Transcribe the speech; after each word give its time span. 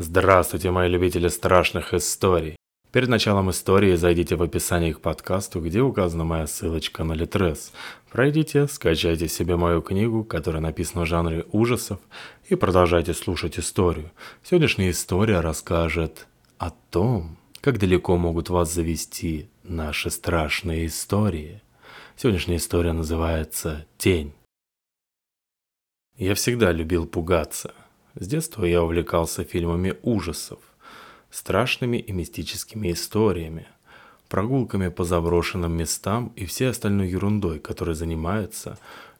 Здравствуйте, 0.00 0.70
мои 0.70 0.88
любители 0.88 1.26
страшных 1.26 1.92
историй. 1.92 2.54
Перед 2.92 3.08
началом 3.08 3.50
истории 3.50 3.96
зайдите 3.96 4.36
в 4.36 4.42
описание 4.44 4.94
к 4.94 5.00
подкасту, 5.00 5.60
где 5.60 5.80
указана 5.80 6.22
моя 6.22 6.46
ссылочка 6.46 7.02
на 7.02 7.14
Литрес. 7.14 7.72
Пройдите, 8.12 8.68
скачайте 8.68 9.26
себе 9.26 9.56
мою 9.56 9.82
книгу, 9.82 10.22
которая 10.22 10.62
написана 10.62 11.04
в 11.04 11.08
жанре 11.08 11.46
ужасов, 11.50 11.98
и 12.48 12.54
продолжайте 12.54 13.12
слушать 13.12 13.58
историю. 13.58 14.12
Сегодняшняя 14.44 14.90
история 14.90 15.40
расскажет 15.40 16.28
о 16.58 16.70
том, 16.70 17.36
как 17.60 17.80
далеко 17.80 18.16
могут 18.16 18.50
вас 18.50 18.72
завести 18.72 19.48
наши 19.64 20.10
страшные 20.10 20.86
истории. 20.86 21.60
Сегодняшняя 22.14 22.58
история 22.58 22.92
называется 22.92 23.84
«Тень». 23.96 24.32
Я 26.16 26.36
всегда 26.36 26.70
любил 26.70 27.04
пугаться. 27.04 27.74
С 28.20 28.26
детства 28.26 28.64
я 28.64 28.82
увлекался 28.82 29.44
фильмами 29.44 29.96
ужасов, 30.02 30.58
страшными 31.30 31.98
и 31.98 32.10
мистическими 32.10 32.90
историями, 32.90 33.68
прогулками 34.28 34.88
по 34.88 35.04
заброшенным 35.04 35.72
местам 35.72 36.32
и 36.34 36.44
всей 36.44 36.70
остальной 36.70 37.08
ерундой, 37.08 37.60
которой 37.60 37.94
занимается 37.94 38.76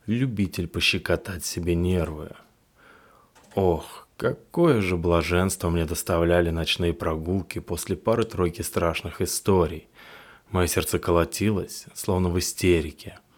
любитель 0.07 0.67
пощекотать 0.67 1.45
себе 1.45 1.77
нервы. 1.77 2.31
Ох, 3.55 4.09
какое 4.17 4.81
же 4.81 4.97
блаженство 4.97 5.71
мне 5.71 5.85
доставляли 5.85 6.51
ночные 6.51 6.93
прогулки 6.93 7.61
после 7.61 7.95
пары-тройки 7.95 8.63
страшных 8.63 9.21
историй. 9.21 9.87
Мое 10.51 10.67
сердце 10.67 10.99
колотилось, 10.99 11.87
словно 11.95 12.31
в 12.31 12.39
истерике– 12.39 13.21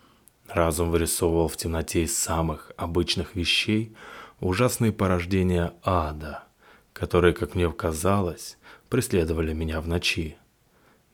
Разум 0.52 0.90
вырисовывал 0.90 1.46
в 1.46 1.56
темноте 1.56 2.02
из 2.02 2.18
самых 2.18 2.72
обычных 2.76 3.36
вещей 3.36 3.94
ужасные 4.40 4.92
порождения 4.92 5.74
ада, 5.82 6.44
которые, 6.92 7.32
как 7.34 7.54
мне 7.54 7.70
казалось, 7.70 8.58
преследовали 8.88 9.52
меня 9.52 9.80
в 9.80 9.88
ночи. 9.88 10.36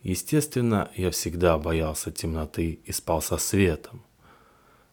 Естественно, 0.02 0.90
я 0.94 1.10
всегда 1.10 1.58
боялся 1.58 2.10
темноты 2.10 2.80
и 2.84 2.92
спал 2.92 3.20
со 3.20 3.36
светом. 3.36 4.02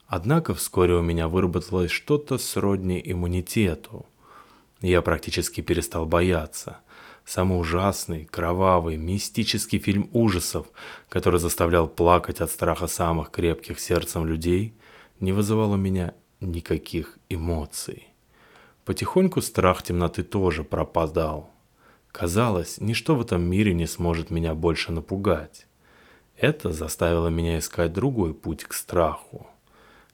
Однако 0.07 0.53
вскоре 0.53 0.95
у 0.95 1.01
меня 1.01 1.27
выработалось 1.27 1.91
что-то 1.91 2.37
сродни 2.37 3.01
иммунитету. 3.03 4.05
Я 4.81 5.01
практически 5.01 5.61
перестал 5.61 6.05
бояться– 6.05 6.79
самый 7.25 7.59
ужасный, 7.59 8.25
кровавый, 8.25 8.97
мистический 8.97 9.79
фильм 9.79 10.09
ужасов, 10.13 10.67
который 11.09 11.39
заставлял 11.39 11.87
плакать 11.87 12.41
от 12.41 12.51
страха 12.51 12.87
самых 12.87 13.31
крепких 13.31 13.79
сердцем 13.79 14.25
людей, 14.25 14.73
не 15.19 15.31
вызывал 15.31 15.71
у 15.71 15.77
меня 15.77 16.13
никаких 16.41 17.17
эмоций. 17.29 18.12
Потихоньку 18.85 19.41
страх 19.41 19.83
темноты 19.83 20.23
тоже 20.23 20.63
пропадал. 20.63 21.49
Казалось, 22.11 22.79
ничто 22.79 23.15
в 23.15 23.21
этом 23.21 23.41
мире 23.41 23.73
не 23.73 23.87
сможет 23.87 24.29
меня 24.29 24.53
больше 24.53 24.91
напугать. 24.91 25.67
Это 26.37 26.71
заставило 26.71 27.29
меня 27.29 27.59
искать 27.59 27.93
другой 27.93 28.33
путь 28.33 28.63
к 28.63 28.73
страху. 28.73 29.47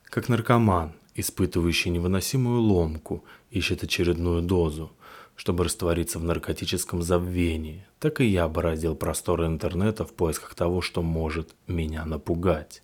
Как 0.03 0.29
наркоман, 0.29 0.93
испытывающий 1.15 1.91
невыносимую 1.91 2.61
ломку, 2.61 3.23
ищет 3.49 3.83
очередную 3.83 4.41
дозу– 4.41 4.91
чтобы 5.39 5.63
раствориться 5.63 6.19
в 6.19 6.23
наркотическом 6.25 7.01
забвении, 7.01 7.85
так 7.99 8.19
и 8.19 8.25
я 8.25 8.49
бороздил 8.49 8.93
просторы 8.93 9.45
интернета 9.45 10.03
в 10.03 10.11
поисках 10.11 10.53
того, 10.53 10.81
что 10.81 11.01
может 11.01 11.55
меня 11.65 12.03
напугать. 12.03 12.83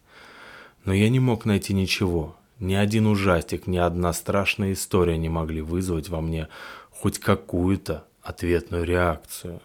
Но 0.86 0.94
я 0.94 1.09
не 1.09 1.19
мог 1.19 1.44
найти 1.44 1.73
ничего. 1.73 2.38
Ни 2.59 2.73
один 2.73 3.08
ужастик, 3.08 3.67
ни 3.67 3.78
одна 3.78 4.14
страшная 4.14 4.73
история 4.73 5.17
не 5.17 5.30
могли 5.30 5.61
вызвать 5.61 6.09
во 6.09 6.22
мне 6.22 6.48
хоть 6.89 7.20
какую-то 7.20 8.06
ответную 8.22 8.86
реакцию. 8.86 9.62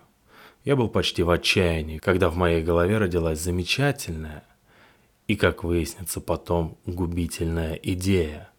Я 0.64 0.77
был 0.77 0.88
почти 0.88 1.22
в 1.22 1.30
отчаянии, 1.30 1.98
когда 1.98 2.28
в 2.28 2.36
моей 2.36 2.62
голове 2.62 2.98
родилась 2.98 3.41
замечательная 3.41 4.44
и, 5.27 5.36
как 5.36 5.62
выяснится 5.64 6.20
потом, 6.20 6.76
губительная 6.84 7.75
идея. 7.75 8.50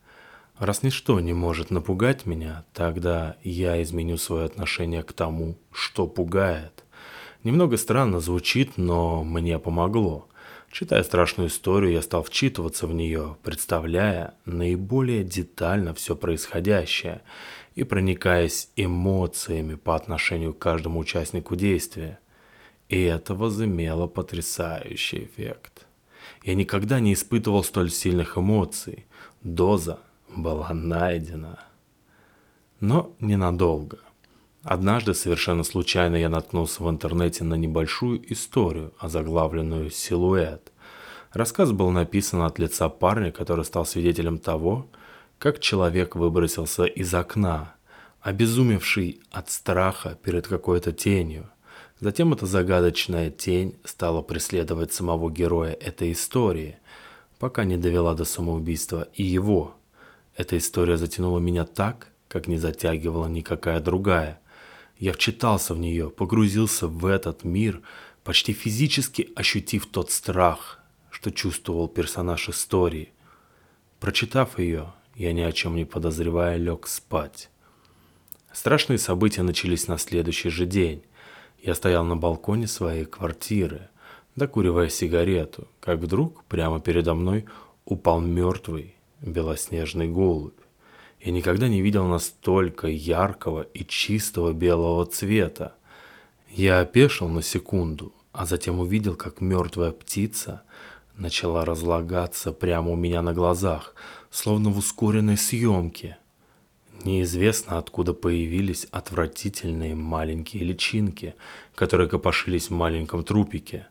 Раз 0.58 0.84
ничто 0.84 1.20
не 1.20 1.34
может 1.34 1.70
напугать 1.70 2.26
меня, 2.26 2.64
тогда 2.74 3.36
я 3.44 3.82
изменю 3.84 4.18
свое 4.18 4.46
отношение 4.46 5.04
к 5.04 5.12
тому, 5.12 5.58
что 5.72 6.08
пугает. 6.08 6.86
Немного 7.44 7.78
странно 7.78 8.20
звучит, 8.20 8.78
но 8.78 9.24
мне 9.24 9.60
помогло. 9.60 10.28
Читая 10.72 11.04
страшную 11.04 11.50
историю, 11.50 11.92
я 11.92 12.02
стал 12.02 12.24
вчитываться 12.24 12.88
в 12.88 12.94
нее, 12.94 13.36
представляя 13.44 14.36
наиболее 14.46 15.26
детально 15.26 15.94
все 15.94 16.16
происходящее 16.16 17.24
и 17.76 17.84
проникаясь 17.84 18.70
эмоциями 18.78 19.76
по 19.76 19.98
отношению 19.98 20.54
к 20.54 20.60
каждому 20.60 21.00
участнику 21.00 21.58
действия. 21.58 22.20
И 22.88 23.02
это 23.02 23.36
возымело 23.36 24.08
потрясающий 24.08 25.26
эффект. 25.26 25.88
Я 26.44 26.56
никогда 26.56 27.02
не 27.02 27.14
испытывал 27.14 27.66
столь 27.66 27.92
сильных 27.92 28.38
эмоций. 28.38 29.06
Доза 29.44 30.00
была 30.30 30.74
найдена. 30.74 31.60
Но 32.80 33.14
ненадолго. 33.20 34.00
Однажды 34.64 35.14
совершенно 35.14 35.64
случайно 35.64 36.16
я 36.16 36.30
наткнулся 36.30 36.84
в 36.84 36.90
интернете 36.90 37.44
на 37.44 37.56
небольшую 37.56 38.22
историю, 38.32 38.94
озаглавленную 39.00 39.90
«Силуэт». 39.90 40.72
Рассказ 41.34 41.72
был 41.72 41.90
написан 41.92 42.42
от 42.42 42.60
лица 42.60 42.90
парня, 42.90 43.32
который 43.32 43.66
стал 43.66 43.86
свидетелем 43.86 44.38
того, 44.38 44.88
как 45.40 45.60
человек 45.60 46.16
выбросился 46.16 46.84
из 46.86 47.14
окна, 47.14 47.76
обезумевший 48.22 49.22
от 49.32 49.50
страха 49.50 50.18
перед 50.22 50.48
какой-то 50.48 50.92
тенью. 50.92 51.50
Затем 52.00 52.34
эта 52.34 52.46
загадочная 52.46 53.32
тень 53.32 53.76
стала 53.84 54.22
преследовать 54.22 54.94
самого 54.94 55.32
героя 55.32 55.74
этой 55.74 56.12
истории, 56.12 56.78
пока 57.40 57.64
не 57.64 57.78
довела 57.78 58.14
до 58.14 58.26
самоубийства 58.26 59.08
и 59.14 59.24
его– 59.24 59.76
эта 60.36 60.58
история 60.58 60.98
затянула 60.98 61.40
меня 61.40 61.66
так, 61.66 62.08
как 62.28 62.48
не 62.48 62.58
затягивала 62.58 63.28
никакая 63.28 63.80
другая. 63.80 64.40
Я 65.02 65.14
вчитался 65.14 65.74
в 65.74 65.80
нее, 65.80 66.12
погрузился 66.12 66.88
в 66.88 67.08
этот 67.08 67.44
мир, 67.44 67.82
почти 68.24 68.54
физически 68.54 69.32
ощутив 69.36 69.88
тот 69.88 70.12
страх, 70.12 70.80
что 71.10 71.32
чувствовал 71.32 71.88
персонаж 71.88 72.50
истории. 72.50 73.12
Прочитав 74.00 74.60
ее, 74.60 74.94
я 75.16 75.34
ни 75.34 75.42
о 75.42 75.52
чем 75.54 75.76
не 75.76 75.86
подозревая 75.86 76.58
лег 76.58 76.86
спать. 76.86 77.50
Страшные 78.54 79.00
события 79.00 79.42
начались 79.42 79.88
на 79.88 79.98
следующий 79.98 80.50
же 80.50 80.68
день. 80.68 81.02
Я 81.64 81.74
стоял 81.74 82.06
на 82.06 82.16
балконе 82.16 82.68
своей 82.68 83.06
квартиры, 83.06 83.90
докуривая 84.36 84.90
сигарету, 84.90 85.68
как 85.80 85.98
вдруг 85.98 86.44
прямо 86.44 86.80
передо 86.80 87.16
мной 87.16 87.46
упал 87.86 88.22
мертвый 88.22 88.94
белоснежный 89.20 90.08
голубь. 90.08 90.61
Я 91.24 91.32
никогда 91.32 91.68
не 91.68 91.82
видел 91.82 92.08
настолько 92.08 92.88
яркого 92.88 93.62
и 93.62 93.86
чистого 93.86 94.54
белого 94.54 95.06
цвета. 95.06 95.76
Я 96.50 96.80
опешил 96.80 97.28
на 97.28 97.44
секунду, 97.44 98.12
а 98.32 98.48
затем 98.48 98.80
увидел, 98.80 99.16
как 99.16 99.40
мертвая 99.40 99.92
птица 99.92 100.64
начала 101.16 101.64
разлагаться 101.64 102.52
прямо 102.52 102.92
у 102.92 102.96
меня 102.96 103.22
на 103.22 103.34
глазах, 103.34 103.94
словно 104.32 104.72
в 104.72 104.80
ускоренной 104.80 105.38
съемке. 105.38 106.18
Неизвестно, 107.04 107.78
откуда 107.78 108.14
появились 108.14 108.88
отвратительные 108.90 109.94
маленькие 109.94 110.64
личинки, 110.64 111.36
которые 111.76 112.10
копошились 112.10 112.70
в 112.70 112.74
маленьком 112.74 113.24
трупике 113.24 113.88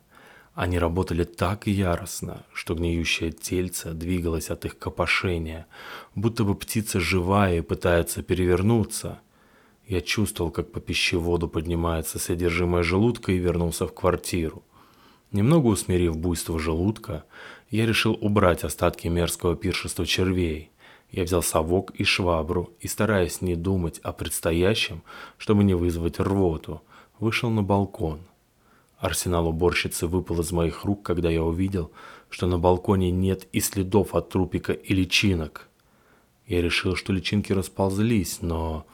они 0.53 0.79
работали 0.79 1.23
так 1.23 1.67
яростно, 1.67 2.43
что 2.53 2.75
гниющее 2.75 3.31
тельце 3.31 3.93
двигалось 3.93 4.49
от 4.49 4.65
их 4.65 4.77
копошения, 4.77 5.65
будто 6.13 6.43
бы 6.43 6.55
птица 6.55 6.99
живая 6.99 7.59
и 7.59 7.61
пытается 7.61 8.21
перевернуться. 8.21 9.21
Я 9.87 10.01
чувствовал, 10.01 10.51
как 10.51 10.71
по 10.71 10.81
пищеводу 10.81 11.47
поднимается 11.47 12.19
содержимое 12.19 12.83
желудка 12.83 13.31
и 13.31 13.37
вернулся 13.37 13.87
в 13.87 13.93
квартиру. 13.93 14.61
Немного 15.31 15.67
усмирив 15.67 16.17
буйство 16.17 16.59
желудка, 16.59 17.23
я 17.69 17.85
решил 17.85 18.17
убрать 18.19 18.65
остатки 18.65 19.07
мерзкого 19.07 19.55
пиршества 19.55 20.05
червей. 20.05 20.71
Я 21.11 21.23
взял 21.23 21.41
совок 21.41 21.91
и 21.91 22.03
швабру 22.03 22.73
и, 22.81 22.87
стараясь 22.89 23.41
не 23.41 23.55
думать 23.55 23.99
о 23.99 24.11
предстоящем, 24.11 25.03
чтобы 25.37 25.63
не 25.63 25.73
вызвать 25.73 26.19
рвоту, 26.19 26.81
вышел 27.19 27.49
на 27.49 27.63
балкон. 27.63 28.19
Арсенал 29.01 29.47
уборщицы 29.47 30.05
выпал 30.05 30.41
из 30.41 30.51
моих 30.51 30.85
рук, 30.85 31.01
когда 31.01 31.27
я 31.27 31.43
увидел, 31.43 31.91
что 32.29 32.45
на 32.45 32.59
балконе 32.59 33.09
нет 33.09 33.47
и 33.51 33.59
следов 33.59 34.13
от 34.13 34.29
трупика 34.29 34.73
и 34.73 34.93
личинок. 34.93 35.69
Я 36.45 36.61
решил, 36.61 36.95
что 36.95 37.11
личинки 37.11 37.51
расползлись, 37.51 38.43
но 38.43 38.85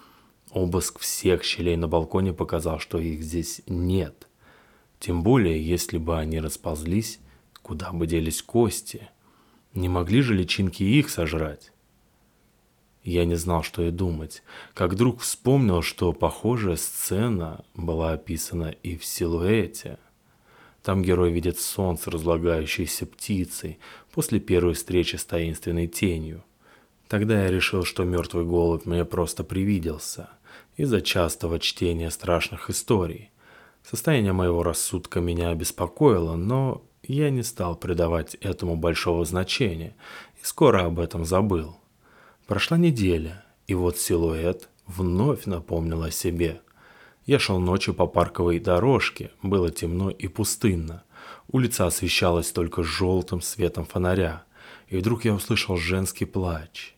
обыск 0.52 1.00
всех 1.00 1.44
щелей 1.44 1.76
на 1.76 1.90
балконе 1.90 2.32
показал, 2.32 2.80
что 2.80 3.00
их 3.00 3.22
здесь 3.22 3.62
нет. 3.68 4.30
Тем 4.98 5.24
более, 5.24 5.62
если 5.62 5.98
бы 5.98 6.18
они 6.18 6.40
расползлись, 6.40 7.20
куда 7.62 7.92
бы 7.92 8.08
делись 8.08 8.42
кости? 8.42 9.10
Не 9.74 9.90
могли 9.90 10.22
же 10.22 10.34
личинки 10.34 10.84
их 10.84 11.10
сожрать? 11.10 11.74
Я 13.08 13.24
не 13.24 13.36
знал, 13.36 13.64
что 13.64 13.84
и 13.84 13.90
думать, 13.90 14.44
как 14.74 14.92
вдруг 14.92 15.22
вспомнил, 15.22 15.82
что 15.82 16.12
похожая 16.12 16.76
сцена 16.76 17.64
была 17.74 18.12
описана 18.12 18.76
и 18.84 18.98
в 18.98 19.06
силуэте. 19.06 19.98
Там 20.84 21.04
герой 21.04 21.32
видит 21.32 21.58
солнце, 21.58 22.12
разлагающееся 22.12 23.06
птицей, 23.06 23.80
после 24.12 24.42
первой 24.42 24.74
встречи 24.74 25.16
с 25.16 25.24
таинственной 25.24 25.88
тенью. 25.88 26.44
Тогда 27.08 27.46
я 27.46 27.50
решил, 27.50 27.86
что 27.86 28.04
мертвый 28.04 28.44
голубь 28.44 28.86
мне 28.86 29.06
просто 29.06 29.46
привиделся 29.46 30.30
из-за 30.76 31.00
частого 31.00 31.60
чтения 31.60 32.12
страшных 32.12 32.70
историй. 32.70 33.32
Состояние 33.84 34.34
моего 34.34 34.64
рассудка 34.64 35.22
меня 35.22 35.52
обеспокоило, 35.52 36.36
но 36.36 36.84
я 37.04 37.30
не 37.30 37.44
стал 37.44 37.78
придавать 37.78 38.36
этому 38.42 38.76
большого 38.76 39.24
значения 39.24 39.96
и 40.42 40.46
скоро 40.46 40.84
об 40.84 41.00
этом 41.00 41.24
забыл. 41.24 41.78
Прошла 42.48 42.78
неделя, 42.78 43.44
и 43.68 43.74
вот 43.74 43.98
силуэт 43.98 44.70
вновь 44.86 45.46
напомнил 45.48 46.04
о 46.04 46.12
себе. 46.12 46.62
Я 47.26 47.40
шел 47.40 47.60
ночью 47.60 47.94
по 47.94 48.08
парковой 48.08 48.60
дорожке, 48.60 49.32
было 49.44 49.70
темно 49.70 50.10
и 50.10 50.30
пустынно. 50.30 51.04
Улица 51.50 51.88
освещалась 51.88 52.54
только 52.54 52.84
желтым 52.84 53.42
светом 53.42 53.86
фонаря, 53.86 54.46
и 54.88 54.96
вдруг 54.96 55.26
я 55.26 55.34
услышал 55.34 55.76
женский 55.76 56.24
плач. 56.24 56.96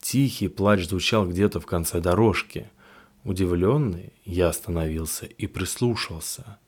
Тихий 0.00 0.46
плач 0.46 0.86
звучал 0.86 1.26
где-то 1.26 1.58
в 1.58 1.66
конце 1.66 2.00
дорожки. 2.00 2.70
Удивленный, 3.24 4.12
я 4.24 4.50
остановился 4.50 5.26
и 5.26 5.48
прислушался. 5.48 6.60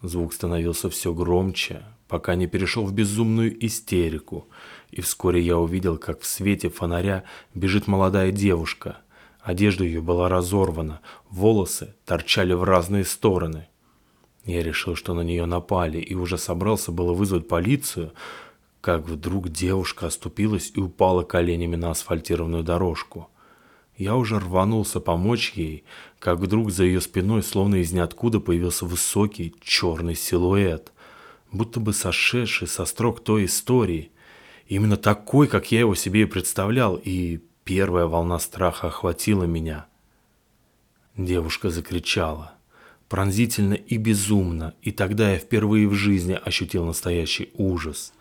Звук 0.00 0.32
становился 0.32 0.88
все 0.88 1.12
громче, 1.12 1.84
пока 2.08 2.34
не 2.34 2.46
перешел 2.46 2.84
в 2.84 2.92
безумную 2.92 3.64
истерику, 3.64 4.48
и 4.90 5.02
вскоре 5.02 5.40
я 5.40 5.58
увидел, 5.58 5.98
как 5.98 6.22
в 6.22 6.26
свете 6.26 6.70
фонаря 6.70 7.24
бежит 7.54 7.86
молодая 7.86 8.32
девушка. 8.32 8.98
Одежда 9.40 9.84
ее 9.84 10.00
была 10.00 10.28
разорвана, 10.28 11.00
волосы 11.30 11.94
торчали 12.04 12.54
в 12.54 12.64
разные 12.64 13.04
стороны. 13.04 13.68
Я 14.44 14.62
решил, 14.62 14.96
что 14.96 15.14
на 15.14 15.20
нее 15.20 15.44
напали, 15.44 15.98
и 15.98 16.14
уже 16.14 16.38
собрался 16.38 16.90
было 16.90 17.12
вызвать 17.12 17.46
полицию, 17.46 18.12
как 18.80 19.06
вдруг 19.06 19.50
девушка 19.50 20.06
оступилась 20.06 20.72
и 20.74 20.80
упала 20.80 21.22
коленями 21.22 21.76
на 21.76 21.90
асфальтированную 21.90 22.62
дорожку. 22.62 23.28
Я 23.96 24.16
уже 24.16 24.38
рванулся 24.38 25.00
помочь 25.00 25.52
ей, 25.54 25.84
как 26.18 26.38
вдруг 26.38 26.70
за 26.70 26.84
ее 26.84 27.00
спиной, 27.00 27.42
словно 27.42 27.76
из 27.76 27.92
ниоткуда, 27.92 28.40
появился 28.40 28.86
высокий 28.86 29.54
черный 29.60 30.14
силуэт, 30.14 30.92
будто 31.52 31.80
бы 31.80 31.92
сошедший 31.92 32.68
со 32.68 32.84
строк 32.84 33.20
той 33.20 33.46
истории– 33.46 34.12
Именно 34.68 34.98
такой, 34.98 35.48
как 35.48 35.72
я 35.72 35.80
его 35.80 35.94
себе 35.94 36.22
и 36.22 36.26
представлял, 36.26 36.96
и 37.02 37.40
первая 37.64 38.06
волна 38.06 38.38
страха 38.38 38.88
охватила 38.88 39.44
меня. 39.44 39.86
Девушка 41.16 41.70
закричала. 41.70 42.54
Пронзительно 43.08 43.72
и 43.72 43.96
безумно, 43.96 44.74
и 44.82 44.92
тогда 44.92 45.32
я 45.32 45.38
впервые 45.38 45.88
в 45.88 45.94
жизни 45.94 46.38
ощутил 46.44 46.84
настоящий 46.84 47.50
ужас. 47.54 48.12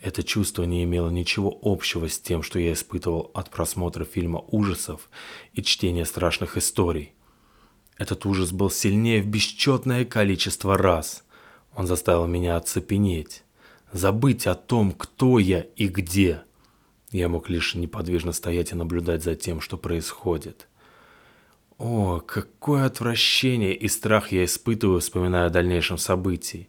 Это 0.00 0.22
чувство 0.22 0.64
не 0.64 0.84
имело 0.84 1.10
ничего 1.10 1.56
общего 1.62 2.08
с 2.08 2.18
тем, 2.18 2.42
что 2.42 2.58
я 2.58 2.72
испытывал 2.72 3.30
от 3.34 3.50
просмотра 3.50 4.06
фильма 4.06 4.42
ужасов 4.48 5.10
и 5.52 5.62
чтения 5.62 6.06
страшных 6.06 6.56
историй. 6.56 7.12
Этот 7.98 8.24
ужас 8.24 8.52
был 8.52 8.70
сильнее 8.70 9.20
в 9.20 9.26
бесчетное 9.26 10.06
количество 10.06 10.78
раз. 10.78 11.23
Он 11.76 11.86
заставил 11.86 12.26
меня 12.26 12.56
оцепенеть 12.56 13.44
забыть 13.94 14.46
о 14.46 14.54
том, 14.54 14.92
кто 14.92 15.38
я 15.38 15.60
и 15.76 15.88
где. 15.88 16.42
Я 17.10 17.28
мог 17.28 17.48
лишь 17.48 17.74
неподвижно 17.76 18.32
стоять 18.32 18.72
и 18.72 18.74
наблюдать 18.74 19.22
за 19.22 19.36
тем, 19.36 19.60
что 19.60 19.78
происходит. 19.78 20.68
О, 21.78 22.20
какое 22.20 22.84
отвращение 22.84 23.74
и 23.74 23.88
страх 23.88 24.32
я 24.32 24.44
испытываю, 24.44 25.00
вспоминая 25.00 25.46
о 25.46 25.50
дальнейшем 25.50 25.96
событии. 25.96 26.68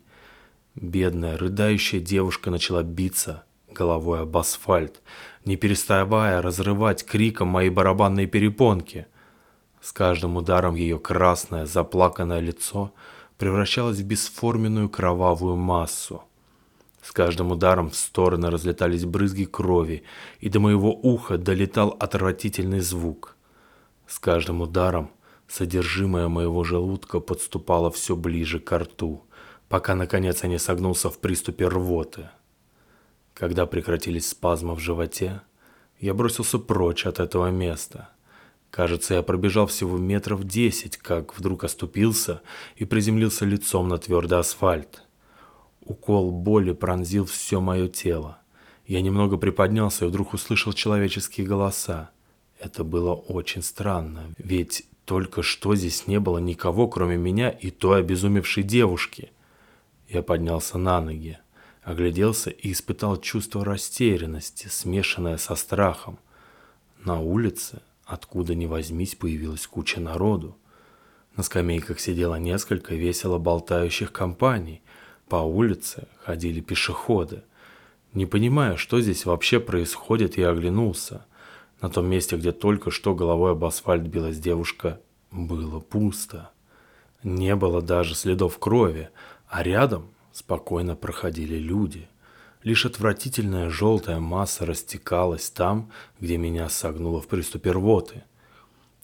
Бедная, 0.76 1.38
рыдающая 1.38 2.00
девушка 2.00 2.52
начала 2.52 2.84
биться 2.84 3.44
головой 3.70 4.22
об 4.22 4.38
асфальт, 4.38 5.02
не 5.46 5.58
переставая 5.58 6.42
разрывать 6.42 7.04
криком 7.06 7.48
мои 7.48 7.70
барабанные 7.70 8.28
перепонки. 8.28 9.08
С 9.82 9.92
каждым 9.92 10.38
ударом 10.38 10.76
ее 10.76 11.00
красное, 11.00 11.66
заплаканное 11.66 12.40
лицо 12.40 12.94
превращалось 13.38 14.00
в 14.00 14.06
бесформенную 14.06 14.90
кровавую 14.90 15.56
массу. 15.56 16.24
С 17.02 17.12
каждым 17.12 17.52
ударом 17.52 17.92
в 17.92 17.96
стороны 17.96 18.50
разлетались 18.50 19.06
брызги 19.06 19.46
крови, 19.46 20.04
и 20.40 20.50
до 20.50 20.60
моего 20.60 20.92
уха 20.92 21.38
долетал 21.38 21.96
отвратительный 22.00 22.80
звук. 22.80 23.36
С 24.08 24.18
каждым 24.18 24.62
ударом 24.62 25.12
содержимое 25.48 26.28
моего 26.28 26.64
желудка 26.64 27.20
подступало 27.20 27.92
все 27.92 28.16
ближе 28.16 28.60
к 28.60 28.76
рту, 28.76 29.24
пока 29.70 29.94
наконец 29.96 30.44
я 30.44 30.50
не 30.50 30.58
согнулся 30.58 31.10
в 31.10 31.20
приступе 31.20 31.68
рвоты. 31.68 32.30
Когда 33.36 33.66
прекратились 33.66 34.30
спазмы 34.30 34.76
в 34.76 34.80
животе, 34.80 35.42
я 36.00 36.14
бросился 36.14 36.58
прочь 36.58 37.06
от 37.06 37.20
этого 37.20 37.52
места. 37.52 38.10
Кажется, 38.76 39.14
я 39.14 39.24
пробежал 39.24 39.68
всего 39.68 39.98
метров 39.98 40.44
десять, 40.44 40.98
как 40.98 41.40
вдруг 41.40 41.64
оступился 41.64 42.42
и 42.76 42.84
приземлился 42.84 43.46
лицом 43.46 43.88
на 43.88 43.98
твердый 43.98 44.38
асфальт. 44.38 45.04
Укол 45.80 46.30
боли 46.30 46.74
пронзил 46.74 47.24
все 47.24 47.62
мое 47.62 47.88
тело. 47.88 48.40
Я 48.86 49.02
немного 49.02 49.38
приподнялся 49.38 50.04
и 50.04 50.08
вдруг 50.10 50.34
услышал 50.34 50.74
человеческие 50.74 51.48
голоса. 51.48 52.10
Это 52.60 52.84
было 52.84 53.14
очень 53.14 53.64
странно, 53.64 54.36
ведь 54.38 54.84
только 55.06 55.42
что 55.42 55.74
здесь 55.76 56.06
не 56.06 56.20
было 56.20 56.40
никого, 56.40 56.90
кроме 56.90 57.16
меня 57.16 57.52
и 57.52 57.72
той 57.72 58.00
обезумевшей 58.00 58.64
девушки. 58.64 59.32
Я 60.10 60.22
поднялся 60.22 60.78
на 60.78 61.00
ноги, 61.00 61.38
огляделся 61.82 62.50
и 62.50 62.74
испытал 62.74 63.22
чувство 63.22 63.64
растерянности, 63.64 64.68
смешанное 64.68 65.38
со 65.38 65.56
страхом. 65.56 66.20
На 67.06 67.22
улице, 67.22 67.82
откуда 68.06 68.56
ни 68.56 68.66
возьмись, 68.66 69.16
появилась 69.16 69.68
куча 69.68 70.00
народу. 70.00 70.58
На 71.36 71.44
скамейках 71.44 72.00
сидело 72.00 72.36
несколько 72.36 72.96
весело 72.96 73.38
болтающих 73.38 74.12
компаний– 74.12 74.82
по 75.28 75.38
улице 75.38 76.08
ходили 76.24 76.62
пешеходы. 76.62 77.44
Не 78.14 78.26
понимая, 78.26 78.78
что 78.78 79.02
здесь 79.02 79.26
вообще 79.26 79.60
происходит, 79.60 80.38
я 80.38 80.50
оглянулся. 80.50 81.26
На 81.82 81.90
том 81.90 82.06
месте, 82.08 82.38
где 82.38 82.52
только 82.52 82.92
что 82.92 83.16
головой 83.16 83.52
об 83.52 83.66
асфальт 83.66 84.04
билась 84.04 84.40
девушка, 84.40 85.02
было 85.32 85.80
пусто. 85.80 86.52
Не 87.24 87.56
было 87.56 87.82
даже 87.82 88.16
следов 88.16 88.60
крови, 88.60 89.10
а 89.48 89.64
рядом 89.64 90.08
спокойно 90.32 90.96
проходили 90.96 91.58
люди. 91.58 92.08
Лишь 92.66 92.86
отвратительная 92.86 93.70
желтая 93.70 94.20
масса 94.20 94.66
растекалась 94.66 95.50
там, 95.50 95.90
где 96.20 96.36
меня 96.36 96.68
согнуло 96.68 97.22
в 97.22 97.28
приступе 97.28 97.72
рвоты. 97.72 98.24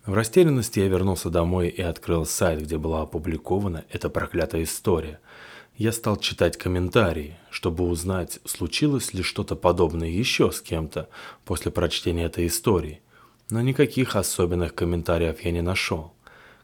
В 0.05 0.13
растерянности 0.13 0.79
я 0.79 0.89
вернулся 0.89 1.29
домой 1.29 1.69
и 1.69 1.81
открыл 1.81 2.25
сайт, 2.25 2.61
где 2.61 2.77
была 2.77 3.03
опубликована 3.03 3.85
эта 3.89 4.09
проклятая 4.09 4.63
история– 4.63 5.21
я 5.77 5.91
стал 5.91 6.17
читать 6.17 6.57
комментарии, 6.57 7.37
чтобы 7.49 7.85
узнать, 7.85 8.39
случилось 8.45 9.15
ли 9.15 9.23
что-то 9.23 9.55
подобное 9.55 10.09
еще 10.09 10.51
с 10.51 10.61
кем-то 10.61 11.09
после 11.43 11.71
прочтения 11.71 12.25
этой 12.25 12.45
истории. 12.45 13.01
Но 13.49 13.61
никаких 13.61 14.15
особенных 14.15 14.75
комментариев 14.75 15.41
я 15.41 15.51
не 15.51 15.61
нашел. 15.61 16.13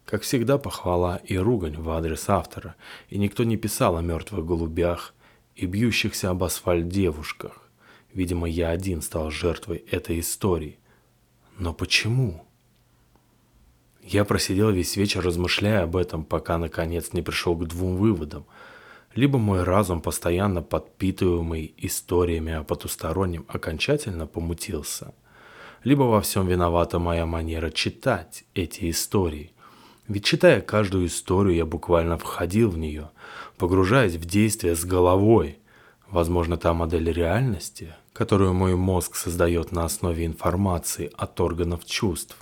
Как 0.05 0.21
всегда, 0.21 0.59
похвала 0.59 1.17
и 1.23 1.35
ругань 1.35 1.77
в 1.77 1.89
адрес 1.89 2.29
автора, 2.29 2.75
и 3.09 3.17
никто 3.17 3.43
не 3.43 3.57
писал 3.57 3.97
о 3.97 4.03
мертвых 4.03 4.45
голубях 4.45 5.15
и 5.57 5.65
бьющихся 5.65 6.29
об 6.29 6.43
асфальт 6.43 6.87
девушках. 6.87 7.69
Видимо, 8.13 8.47
я 8.47 8.69
один 8.69 9.01
стал 9.01 9.31
жертвой 9.31 9.77
этой 9.91 10.19
истории. 10.19 10.79
Но 11.57 11.73
почему? 11.73 12.45
Я 14.01 14.23
просидел 14.23 14.71
весь 14.71 14.95
вечер, 14.95 15.21
размышляя 15.21 15.83
об 15.83 15.97
этом, 15.97 16.23
пока 16.23 16.57
наконец 16.57 17.11
не 17.13 17.21
пришел 17.21 17.55
к 17.55 17.67
двум 17.67 17.97
выводам– 17.97 18.45
либо 19.17 19.39
мой 19.39 19.63
разум, 19.63 19.99
постоянно 19.99 20.61
подпитываемый 20.61 21.73
историями 21.77 22.53
о 22.53 22.63
потустороннем, 22.63 23.45
окончательно 23.47 24.27
помутился, 24.27 25.15
либо 25.83 26.03
во 26.03 26.21
всем 26.21 26.47
виновата 26.47 26.99
моя 26.99 27.25
манера 27.25 27.71
читать 27.71 28.43
эти 28.53 28.91
истории. 28.91 29.53
Ведь 30.07 30.23
читая 30.23 30.61
каждую 30.61 31.07
историю, 31.07 31.55
я 31.55 31.65
буквально 31.65 32.17
входил 32.17 32.69
в 32.69 32.77
нее, 32.77 33.09
погружаясь 33.57 34.15
в 34.15 34.25
действие 34.25 34.75
с 34.75 34.85
головой. 34.85 35.59
Возможно, 36.09 36.57
та 36.57 36.73
модель 36.73 37.11
реальности, 37.11 37.93
которую 38.13 38.53
мой 38.53 38.75
мозг 38.75 39.15
создает 39.15 39.71
на 39.71 39.83
основе 39.83 40.25
информации 40.25 41.11
от 41.17 41.39
органов 41.41 41.85
чувств, 41.85 42.37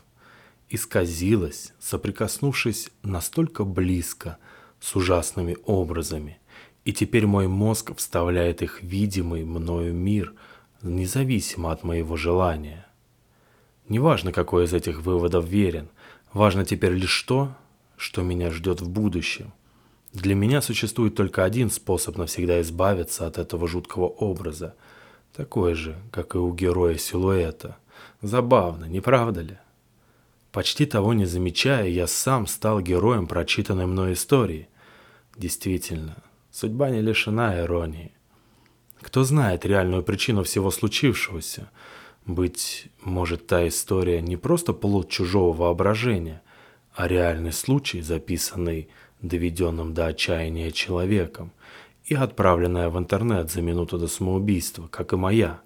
исказилась, 0.69 1.73
соприкоснувшись 1.79 2.91
настолько 3.01 3.63
близко 3.63 4.37
с 4.79 4.95
ужасными 4.95 5.57
образами– 5.65 6.39
и 6.85 6.93
теперь 6.93 7.25
мой 7.25 7.47
мозг 7.47 7.95
вставляет 7.97 8.61
их 8.61 8.81
в 8.81 8.85
видимый 8.85 9.43
мною 9.43 9.93
мир, 9.93 10.33
независимо 10.83 11.71
от 11.71 11.83
моего 11.83 12.15
желания. 12.15 12.85
Неважно, 13.89 14.31
какой 14.31 14.65
из 14.65 14.73
этих 14.73 15.01
выводов 15.01 15.45
верен, 15.45 15.89
важно 16.35 16.65
теперь 16.65 16.91
лишь 16.91 17.21
то, 17.23 17.55
что 17.97 18.21
меня 18.21 18.51
ждет 18.51 18.81
в 18.81 18.89
будущем. 18.89 19.53
Для 20.13 20.35
меня 20.35 20.61
существует 20.61 21.15
только 21.15 21.43
один 21.43 21.71
способ 21.71 22.17
навсегда 22.17 22.61
избавиться 22.61 23.25
от 23.25 23.37
этого 23.37 23.67
жуткого 23.67 24.05
образа, 24.05 24.75
такой 25.35 25.73
же, 25.73 25.95
как 26.11 26.35
и 26.35 26.37
у 26.37 26.53
героя 26.53 26.97
силуэта. 26.97 27.77
Забавно, 28.21 28.85
не 28.85 28.99
правда 28.99 29.41
ли? 29.41 29.57
Почти 30.51 30.85
того 30.85 31.13
не 31.13 31.25
замечая, 31.25 31.87
я 31.87 32.05
сам 32.05 32.47
стал 32.47 32.81
героем 32.81 33.27
прочитанной 33.27 33.85
мной 33.85 34.13
истории. 34.13 34.67
Действительно, 35.37 36.17
судьба 36.51 36.89
не 36.89 37.01
лишена 37.01 37.59
иронии. 37.59 38.11
Кто 39.01 39.23
знает 39.23 39.65
реальную 39.65 40.03
причину 40.03 40.43
всего 40.43 40.69
случившегося– 40.69 41.71
быть 42.25 42.87
может, 43.01 43.47
та 43.47 43.67
история 43.67 44.21
не 44.21 44.37
просто 44.37 44.73
плод 44.73 45.09
чужого 45.09 45.55
воображения, 45.55 46.41
а 46.93 47.07
реальный 47.07 47.51
случай, 47.51 48.01
записанный 48.01 48.89
доведенным 49.21 49.93
до 49.93 50.07
отчаяния 50.07 50.71
человеком 50.71 51.51
и 52.05 52.15
отправленная 52.15 52.89
в 52.89 52.97
интернет 52.97 53.51
за 53.51 53.61
минуту 53.61 53.97
до 53.97 54.07
самоубийства, 54.07 54.87
как 54.87 55.13
и 55.13 55.17
моя. 55.17 55.61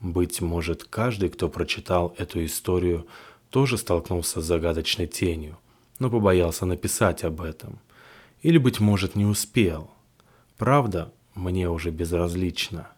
Быть 0.00 0.40
может, 0.40 0.84
каждый, 0.84 1.28
кто 1.28 1.48
прочитал 1.48 2.14
эту 2.18 2.44
историю, 2.44 3.06
тоже 3.50 3.78
столкнулся 3.78 4.40
с 4.40 4.44
загадочной 4.44 5.06
тенью, 5.06 5.58
но 5.98 6.10
побоялся 6.10 6.66
написать 6.66 7.24
об 7.24 7.40
этом. 7.40 7.78
Или, 8.42 8.58
быть 8.58 8.78
может, 8.78 9.16
не 9.16 9.24
успел. 9.24 9.90
Правда, 10.56 11.12
мне 11.34 11.68
уже 11.68 11.90
безразлично. 11.90 12.88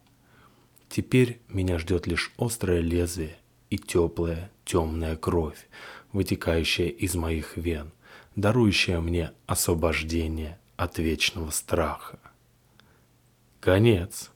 Теперь 0.90 1.40
меня 1.48 1.78
ждет 1.78 2.08
лишь 2.08 2.32
острое 2.36 2.80
лезвие 2.80 3.36
и 3.70 3.78
теплая 3.78 4.50
темная 4.64 5.14
кровь, 5.14 5.68
вытекающая 6.12 6.88
из 6.88 7.14
моих 7.14 7.56
вен, 7.56 7.92
дарующая 8.34 9.00
мне 9.00 9.30
освобождение 9.46 10.58
от 10.76 10.98
вечного 10.98 11.50
страха. 11.50 12.18
Конец. 13.60 14.32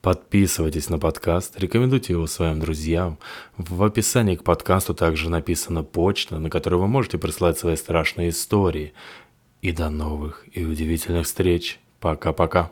Подписывайтесь 0.00 0.88
на 0.88 0.98
подкаст, 0.98 1.60
рекомендуйте 1.60 2.14
его 2.14 2.26
своим 2.26 2.58
друзьям. 2.58 3.18
В 3.58 3.82
описании 3.82 4.36
к 4.36 4.44
подкасту 4.44 4.94
также 4.94 5.28
написана 5.28 5.82
почта, 5.84 6.38
на 6.38 6.48
которой 6.48 6.76
вы 6.76 6.88
можете 6.88 7.18
прислать 7.18 7.58
свои 7.58 7.76
страшные 7.76 8.30
истории. 8.30 8.94
И 9.60 9.72
до 9.72 9.90
новых 9.90 10.46
и 10.52 10.64
удивительных 10.64 11.26
встреч. 11.26 11.80
Пока-пока. 12.00 12.70